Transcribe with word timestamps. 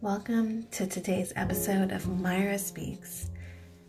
Welcome 0.00 0.68
to 0.70 0.86
today's 0.86 1.32
episode 1.34 1.90
of 1.90 2.06
Mira 2.06 2.56
Speaks. 2.56 3.30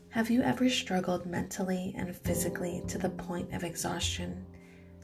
Have 0.10 0.32
you 0.32 0.42
ever 0.42 0.68
struggled 0.68 1.28
mentally 1.28 1.94
and 1.96 2.16
physically 2.16 2.82
to 2.88 2.98
the 2.98 3.12
point 3.12 3.54
of 3.54 3.64
exhaustion? 3.64 4.44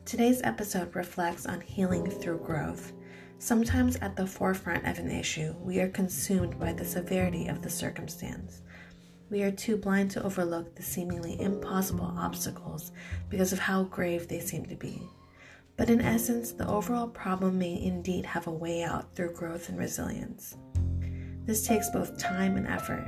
Today's 0.03 0.41
episode 0.43 0.95
reflects 0.95 1.45
on 1.45 1.61
healing 1.61 2.09
through 2.09 2.39
growth. 2.39 2.91
Sometimes 3.37 3.97
at 3.97 4.15
the 4.15 4.25
forefront 4.25 4.87
of 4.87 4.97
an 4.97 5.11
issue, 5.11 5.53
we 5.61 5.79
are 5.79 5.89
consumed 5.89 6.59
by 6.59 6.73
the 6.73 6.83
severity 6.83 7.49
of 7.49 7.61
the 7.61 7.69
circumstance. 7.69 8.63
We 9.29 9.43
are 9.43 9.51
too 9.51 9.77
blind 9.77 10.09
to 10.11 10.23
overlook 10.23 10.73
the 10.73 10.81
seemingly 10.81 11.39
impossible 11.39 12.15
obstacles 12.17 12.91
because 13.29 13.53
of 13.53 13.59
how 13.59 13.83
grave 13.83 14.27
they 14.27 14.39
seem 14.39 14.65
to 14.65 14.75
be. 14.75 15.03
But 15.77 15.91
in 15.91 16.01
essence, 16.01 16.51
the 16.51 16.67
overall 16.67 17.09
problem 17.09 17.59
may 17.59 17.79
indeed 17.79 18.25
have 18.25 18.47
a 18.47 18.51
way 18.51 18.81
out 18.81 19.13
through 19.13 19.33
growth 19.33 19.69
and 19.69 19.77
resilience. 19.77 20.55
This 21.45 21.67
takes 21.67 21.91
both 21.91 22.17
time 22.17 22.57
and 22.57 22.67
effort. 22.67 23.07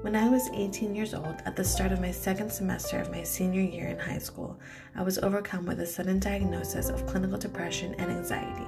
When 0.00 0.16
I 0.16 0.30
was 0.30 0.48
18 0.54 0.94
years 0.94 1.12
old, 1.12 1.42
at 1.44 1.54
the 1.54 1.64
start 1.64 1.92
of 1.92 2.00
my 2.00 2.10
second 2.10 2.50
semester 2.50 2.98
of 2.98 3.10
my 3.10 3.22
senior 3.22 3.60
year 3.60 3.88
in 3.88 3.98
high 3.98 4.18
school, 4.18 4.58
I 4.94 5.02
was 5.02 5.18
overcome 5.18 5.66
with 5.66 5.80
a 5.80 5.86
sudden 5.86 6.18
diagnosis 6.18 6.88
of 6.88 7.06
clinical 7.06 7.36
depression 7.36 7.94
and 7.98 8.10
anxiety. 8.10 8.64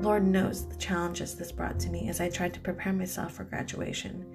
Lord 0.00 0.26
knows 0.26 0.68
the 0.68 0.76
challenges 0.76 1.34
this 1.34 1.50
brought 1.50 1.80
to 1.80 1.88
me 1.88 2.10
as 2.10 2.20
I 2.20 2.28
tried 2.28 2.52
to 2.54 2.60
prepare 2.60 2.92
myself 2.92 3.32
for 3.32 3.44
graduation. 3.44 4.26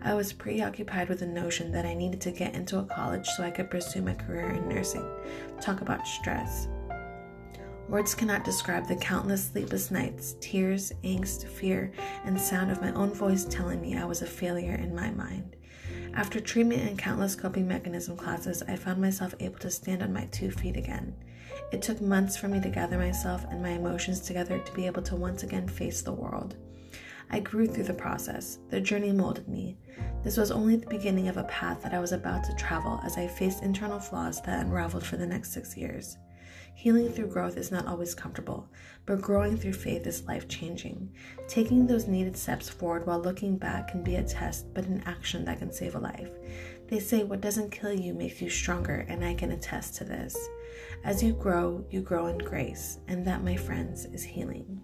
I 0.00 0.14
was 0.14 0.32
preoccupied 0.32 1.10
with 1.10 1.20
the 1.20 1.26
notion 1.26 1.70
that 1.72 1.84
I 1.84 1.92
needed 1.92 2.22
to 2.22 2.30
get 2.30 2.54
into 2.54 2.78
a 2.78 2.84
college 2.84 3.26
so 3.28 3.42
I 3.42 3.50
could 3.50 3.70
pursue 3.70 4.00
my 4.00 4.14
career 4.14 4.48
in 4.52 4.70
nursing. 4.70 5.06
Talk 5.60 5.82
about 5.82 6.06
stress. 6.06 6.66
Words 7.90 8.14
cannot 8.14 8.44
describe 8.44 8.86
the 8.86 8.94
countless 8.94 9.48
sleepless 9.48 9.90
nights, 9.90 10.36
tears, 10.40 10.92
angst, 11.02 11.44
fear, 11.48 11.90
and 12.24 12.40
sound 12.40 12.70
of 12.70 12.80
my 12.80 12.92
own 12.92 13.12
voice 13.12 13.44
telling 13.44 13.80
me 13.80 13.98
I 13.98 14.04
was 14.04 14.22
a 14.22 14.26
failure 14.26 14.76
in 14.76 14.94
my 14.94 15.10
mind. 15.10 15.56
After 16.14 16.38
treatment 16.38 16.82
and 16.82 16.96
countless 16.96 17.34
coping 17.34 17.66
mechanism 17.66 18.16
classes, 18.16 18.62
I 18.62 18.76
found 18.76 19.00
myself 19.00 19.34
able 19.40 19.58
to 19.58 19.70
stand 19.72 20.04
on 20.04 20.12
my 20.12 20.26
two 20.26 20.52
feet 20.52 20.76
again. 20.76 21.16
It 21.72 21.82
took 21.82 22.00
months 22.00 22.36
for 22.36 22.46
me 22.46 22.60
to 22.60 22.68
gather 22.68 22.96
myself 22.96 23.44
and 23.50 23.60
my 23.60 23.70
emotions 23.70 24.20
together 24.20 24.60
to 24.60 24.72
be 24.72 24.86
able 24.86 25.02
to 25.02 25.16
once 25.16 25.42
again 25.42 25.66
face 25.66 26.00
the 26.00 26.12
world. 26.12 26.54
I 27.28 27.40
grew 27.40 27.66
through 27.66 27.84
the 27.84 27.94
process. 27.94 28.58
The 28.68 28.80
journey 28.80 29.10
molded 29.10 29.48
me. 29.48 29.78
This 30.22 30.36
was 30.36 30.52
only 30.52 30.76
the 30.76 30.86
beginning 30.86 31.26
of 31.26 31.38
a 31.38 31.44
path 31.44 31.82
that 31.82 31.94
I 31.94 31.98
was 31.98 32.12
about 32.12 32.44
to 32.44 32.54
travel 32.54 33.00
as 33.04 33.18
I 33.18 33.26
faced 33.26 33.64
internal 33.64 33.98
flaws 33.98 34.40
that 34.42 34.64
unraveled 34.64 35.04
for 35.04 35.16
the 35.16 35.26
next 35.26 35.52
six 35.52 35.76
years. 35.76 36.16
Healing 36.74 37.12
through 37.12 37.28
growth 37.28 37.56
is 37.56 37.70
not 37.70 37.86
always 37.86 38.14
comfortable, 38.14 38.68
but 39.06 39.20
growing 39.20 39.56
through 39.56 39.74
faith 39.74 40.06
is 40.06 40.24
life 40.24 40.48
changing. 40.48 41.12
Taking 41.46 41.86
those 41.86 42.08
needed 42.08 42.36
steps 42.36 42.68
forward 42.68 43.06
while 43.06 43.20
looking 43.20 43.58
back 43.58 43.88
can 43.88 44.02
be 44.02 44.16
a 44.16 44.22
test, 44.22 44.72
but 44.72 44.86
an 44.86 45.02
action 45.06 45.44
that 45.44 45.58
can 45.58 45.72
save 45.72 45.94
a 45.94 45.98
life. 45.98 46.30
They 46.88 46.98
say 46.98 47.24
what 47.24 47.40
doesn't 47.40 47.70
kill 47.70 47.92
you 47.92 48.14
makes 48.14 48.40
you 48.40 48.50
stronger, 48.50 49.06
and 49.08 49.24
I 49.24 49.34
can 49.34 49.52
attest 49.52 49.96
to 49.96 50.04
this. 50.04 50.36
As 51.04 51.22
you 51.22 51.32
grow, 51.32 51.84
you 51.90 52.00
grow 52.00 52.26
in 52.26 52.38
grace, 52.38 52.98
and 53.08 53.26
that, 53.26 53.44
my 53.44 53.56
friends, 53.56 54.06
is 54.06 54.22
healing. 54.22 54.80